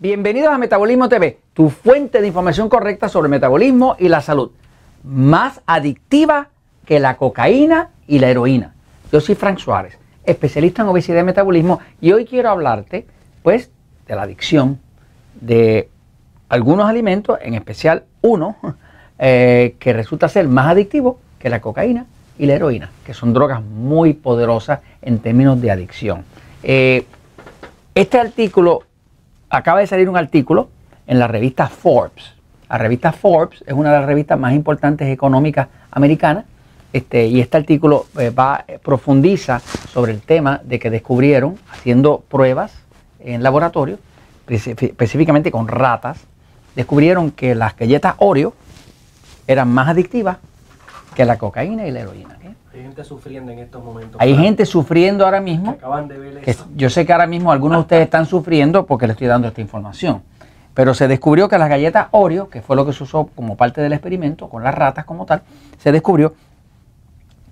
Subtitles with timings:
[0.00, 4.52] Bienvenidos a Metabolismo TV, tu fuente de información correcta sobre metabolismo y la salud.
[5.02, 6.50] Más adictiva
[6.86, 8.74] que la cocaína y la heroína.
[9.10, 13.08] Yo soy Frank Suárez, especialista en obesidad y metabolismo, y hoy quiero hablarte,
[13.42, 13.72] pues,
[14.06, 14.78] de la adicción
[15.40, 15.88] de
[16.48, 18.54] algunos alimentos, en especial uno,
[19.18, 22.06] eh, que resulta ser más adictivo que la cocaína
[22.38, 26.24] y la heroína, que son drogas muy poderosas en términos de adicción.
[26.62, 27.04] Eh,
[27.96, 28.84] este artículo
[29.50, 30.68] acaba de salir un artículo
[31.06, 32.34] en la revista Forbes.
[32.68, 36.44] La revista Forbes es una de las revistas más importantes económicas americanas.
[36.92, 42.24] Este, y este artículo eh, va, eh, profundiza sobre el tema de que descubrieron, haciendo
[42.28, 42.72] pruebas
[43.20, 43.98] en laboratorio,
[44.48, 46.18] específicamente con ratas,
[46.74, 48.54] descubrieron que las galletas Oreo
[49.46, 50.38] eran más adictivas
[51.14, 52.38] que la cocaína y la heroína.
[52.98, 54.20] Gente sufriendo en estos momentos.
[54.20, 55.70] Hay gente sufriendo ahora mismo.
[55.70, 59.14] acaban de ver yo sé que ahora mismo algunos de ustedes están sufriendo porque les
[59.14, 60.22] estoy dando esta información.
[60.74, 63.80] Pero se descubrió que las galletas Oreo, que fue lo que se usó como parte
[63.80, 65.42] del experimento con las ratas como tal,
[65.78, 66.34] se descubrió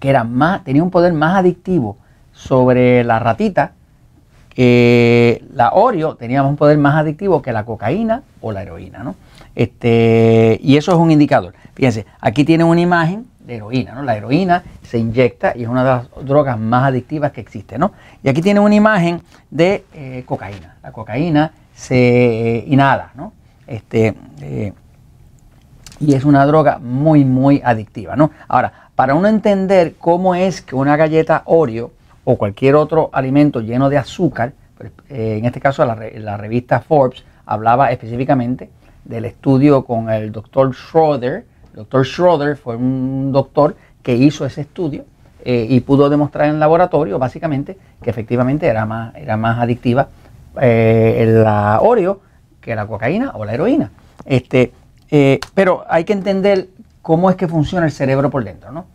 [0.00, 1.96] que era más, tenía un poder más adictivo
[2.32, 3.72] sobre la ratita.
[4.50, 9.14] que la Oreo tenía un poder más adictivo que la cocaína o la heroína, ¿no?
[9.54, 11.54] Este, y eso es un indicador.
[11.74, 14.02] Fíjense, aquí tienen una imagen de heroína, ¿no?
[14.02, 17.76] La heroína se inyecta y es una de las drogas más adictivas que existe.
[18.22, 20.76] Y aquí tiene una imagen de eh, cocaína.
[20.82, 23.32] La cocaína se eh, inhala, ¿no?
[23.66, 24.72] Este, eh,
[26.00, 28.16] y es una droga muy, muy adictiva.
[28.48, 31.92] Ahora, para uno entender cómo es que una galleta Oreo
[32.24, 37.24] o cualquier otro alimento lleno de azúcar, pues, en este caso la, la revista Forbes
[37.46, 38.70] hablaba específicamente
[39.04, 45.04] del estudio con el doctor Schroeder, doctor Schroeder fue un doctor que hizo ese estudio
[45.44, 50.08] eh, y pudo demostrar en laboratorio básicamente que efectivamente era más, era más adictiva
[50.60, 52.20] eh, la Oreo
[52.60, 53.90] que la cocaína o la heroína.
[54.24, 54.72] Este,
[55.10, 56.68] eh, pero hay que entender
[57.02, 58.72] cómo es que funciona el cerebro por dentro.
[58.72, 58.86] ¿no?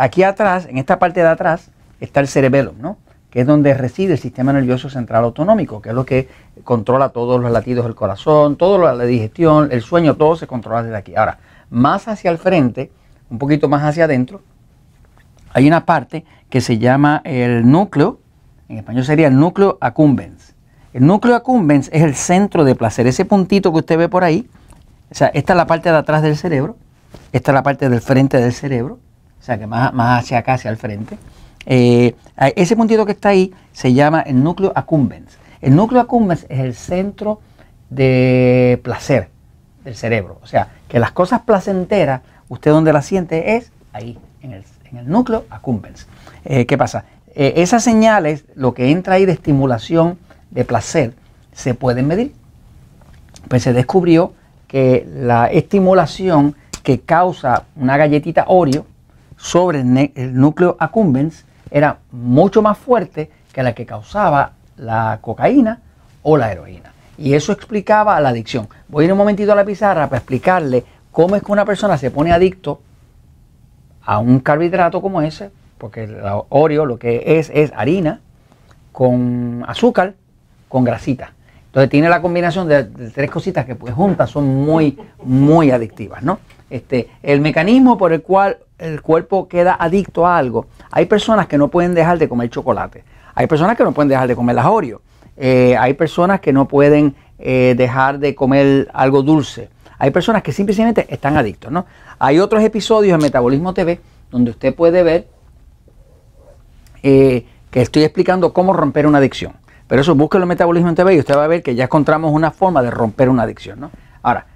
[0.00, 2.98] aquí atrás, en esta parte de atrás, está el cerebelo, ¿no?
[3.30, 6.28] que es donde reside el sistema nervioso central autonómico, que es lo que
[6.64, 10.96] controla todos los latidos del corazón, toda la digestión, el sueño, todo se controla desde
[10.96, 11.14] aquí.
[11.14, 11.38] Ahora,
[11.70, 12.90] más hacia el frente,
[13.30, 14.42] un poquito más hacia adentro,
[15.52, 18.20] hay una parte que se llama el núcleo,
[18.68, 20.54] en español sería el núcleo accumbens.
[20.92, 24.48] El núcleo accumbens es el centro de placer, ese puntito que usted ve por ahí,
[25.10, 26.76] o sea, esta es la parte de atrás del cerebro,
[27.32, 28.98] esta es la parte del frente del cerebro,
[29.40, 31.18] o sea, que más, más hacia acá, hacia el frente.
[31.66, 32.14] Eh,
[32.56, 35.38] ese puntito que está ahí se llama el núcleo accumbens.
[35.60, 37.40] El núcleo accumbens es el centro
[37.90, 39.30] de placer
[39.88, 40.38] del cerebro.
[40.42, 44.64] O sea, que las cosas placenteras, usted donde las siente es ahí, en el,
[45.06, 46.06] núcleo accumbens.
[46.44, 47.04] Eh, ¿Qué pasa?
[47.34, 50.18] Eh, esas señales, lo que entra ahí de estimulación,
[50.50, 51.14] de placer,
[51.52, 52.34] se pueden medir.
[53.48, 54.34] Pues se descubrió
[54.66, 58.86] que la estimulación que causa una galletita Oreo
[59.38, 65.80] sobre el, el núcleo accumbens era mucho más fuerte que la que causaba la cocaína
[66.22, 66.92] o la heroína.
[67.18, 68.68] Y eso explicaba la adicción.
[68.88, 71.98] Voy a ir un momentito a la pizarra para explicarle cómo es que una persona
[71.98, 72.80] se pone adicto
[74.04, 76.16] a un carbohidrato como ese, porque el
[76.48, 78.20] Oreo lo que es es harina
[78.92, 80.14] con azúcar
[80.68, 81.32] con grasita.
[81.66, 86.38] Entonces tiene la combinación de, tres cositas que pues juntas son muy, muy adictivas, ¿no?
[86.70, 90.66] Este, el mecanismo por el cual el cuerpo queda adicto a algo.
[90.90, 93.04] Hay personas que no pueden dejar de comer chocolate.
[93.34, 95.02] Hay personas que no pueden dejar de comer las Oreo.
[95.38, 99.70] Eh, hay personas que no pueden eh, dejar de comer algo dulce.
[99.98, 101.86] Hay personas que simplemente están adictos, ¿no?
[102.18, 104.00] Hay otros episodios en Metabolismo TV
[104.30, 105.28] donde usted puede ver
[107.02, 109.52] eh, que estoy explicando cómo romper una adicción.
[109.86, 112.50] Pero eso búsquelo en Metabolismo TV y usted va a ver que ya encontramos una
[112.50, 113.90] forma de romper una adicción, ¿no?
[114.22, 114.46] Ahora,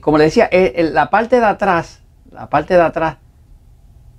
[0.00, 2.00] como le decía, la parte de atrás,
[2.30, 3.16] la parte de atrás,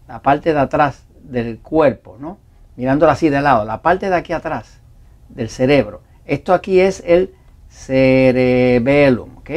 [0.08, 2.38] la parte de atrás del cuerpo, ¿no?
[2.76, 4.82] Mirándola así de lado, la parte de aquí atrás
[5.30, 6.02] del cerebro.
[6.26, 7.34] Esto aquí es el
[7.70, 9.50] cerebellum, ¿ok?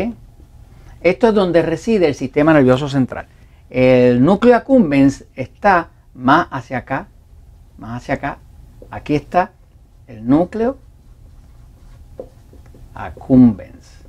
[1.00, 3.26] Esto es donde reside el sistema nervioso central.
[3.70, 7.08] El núcleo accumbens está más hacia acá,
[7.78, 8.38] más hacia acá.
[8.90, 9.52] Aquí está
[10.06, 10.78] el núcleo
[12.94, 14.04] accumbens.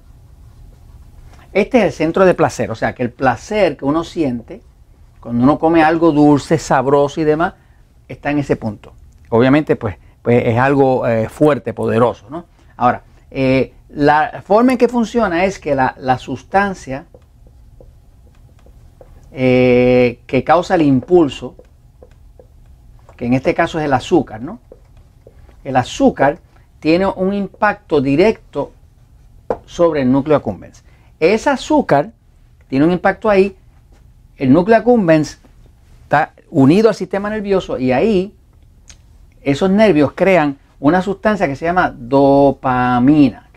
[1.52, 4.62] Este es el centro de placer, o sea que el placer que uno siente
[5.20, 7.56] cuando uno come algo dulce, sabroso y demás,
[8.08, 8.94] está en ese punto.
[9.30, 12.32] Obviamente, pues pues es algo eh, fuerte, poderoso.
[12.32, 12.48] ¿no?
[12.78, 17.06] Ahora, eh, la forma en que funciona es que la, sustancia
[19.32, 21.56] eh, que causa el impulso,
[23.16, 24.60] que en este caso es el azúcar, ¿no?
[25.64, 26.40] El azúcar
[26.80, 28.72] tiene un impacto directo
[29.68, 30.84] sobre el núcleo accumbens.
[31.20, 32.14] Ese azúcar
[32.68, 33.56] tiene un impacto ahí,
[34.38, 35.40] el núcleo accumbens
[36.02, 38.34] está unido al sistema nervioso y ahí
[39.46, 43.50] esos nervios crean una sustancia que se llama dopamina.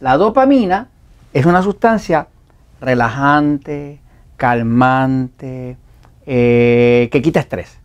[0.00, 0.88] La dopamina
[1.32, 2.28] es una sustancia
[2.80, 4.00] relajante,
[4.36, 5.76] calmante,
[6.24, 7.78] eh, que quita estrés.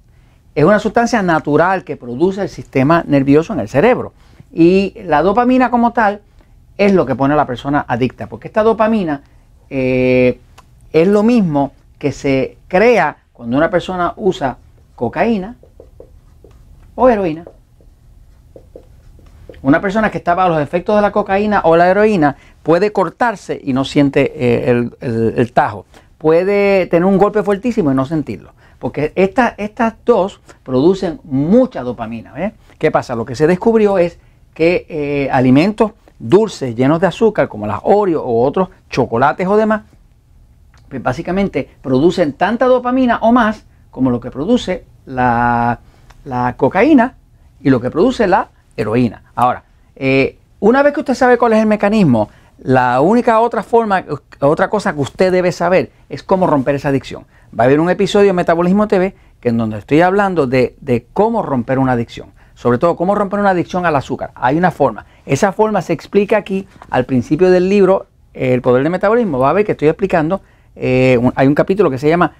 [0.53, 4.13] Es una sustancia natural que produce el sistema nervioso en el cerebro.
[4.51, 6.21] Y la dopamina como tal
[6.77, 9.23] es lo que pone a la persona adicta, porque esta dopamina
[9.71, 10.39] eh,
[10.91, 14.57] es lo mismo que se crea cuando una persona usa
[14.95, 15.55] cocaína
[16.95, 17.45] o heroína.
[19.61, 23.59] Una persona que está bajo los efectos de la cocaína o la heroína puede cortarse
[23.63, 25.85] y no siente eh, el, tajo.
[26.17, 28.51] Puede tener un golpe fuertísimo y no sentirlo.
[28.77, 32.53] Porque estas dos producen mucha dopamina.
[32.77, 33.15] ¿Qué pasa?
[33.15, 34.19] Lo que se descubrió es
[34.53, 39.83] que eh, alimentos dulces llenos de azúcar, como las Oreo o otros chocolates o demás,
[40.89, 45.79] pues básicamente producen tanta dopamina o más como lo que produce la,
[46.25, 47.15] la cocaína
[47.61, 49.23] y lo que produce la heroína.
[49.35, 49.63] Ahora,
[49.95, 52.29] eh, una vez que usted sabe cuál es el mecanismo,
[52.59, 54.03] la única otra forma,
[54.39, 57.25] otra cosa que usted debe saber es cómo romper esa adicción.
[57.57, 61.05] Va a haber un episodio de Metabolismo TV que en donde estoy hablando de, de
[61.13, 62.29] cómo romper una adicción.
[62.55, 64.31] Sobre todo, cómo romper una adicción al azúcar.
[64.35, 65.05] Hay una forma.
[65.25, 69.39] Esa forma se explica aquí al principio del libro El poder del metabolismo.
[69.39, 70.41] Va a ver que estoy explicando.
[70.75, 72.31] Eh, hay un capítulo que se llama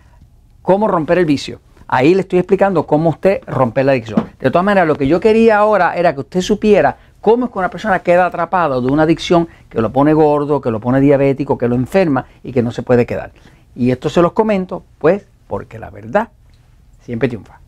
[0.62, 1.60] Cómo romper el vicio.
[1.96, 4.28] Ahí le estoy explicando cómo usted rompe la adicción.
[4.40, 7.60] De todas maneras, lo que yo quería ahora era que usted supiera cómo es que
[7.60, 11.56] una persona queda atrapada de una adicción que lo pone gordo, que lo pone diabético,
[11.56, 13.32] que lo enferma y que no se puede quedar.
[13.76, 16.30] Y esto se los comento, pues, porque la verdad
[17.04, 17.60] siempre triunfa.